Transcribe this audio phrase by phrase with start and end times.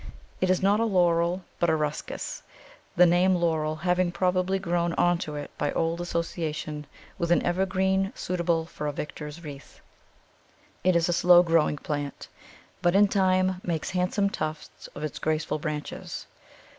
[0.41, 2.41] It is not a laurel, but a Ruscus,
[2.95, 6.87] the name laurel having probably grown on to it by old association
[7.19, 9.79] with any evergreen suitable for a victor's wreath.
[10.83, 12.29] It is a slow growing plant,
[12.81, 16.25] but in time makes handsome tufts of its graceful branches.